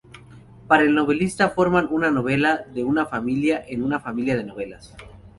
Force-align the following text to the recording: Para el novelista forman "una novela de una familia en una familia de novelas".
Para 0.67 0.81
el 0.81 0.95
novelista 0.95 1.51
forman 1.51 1.87
"una 1.91 2.09
novela 2.09 2.65
de 2.73 2.83
una 2.83 3.05
familia 3.05 3.63
en 3.67 3.83
una 3.83 3.99
familia 3.99 4.35
de 4.35 4.43
novelas". 4.43 4.95